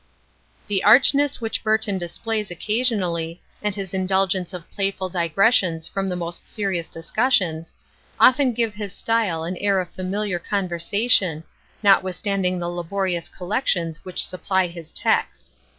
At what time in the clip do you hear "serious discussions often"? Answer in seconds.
6.47-8.51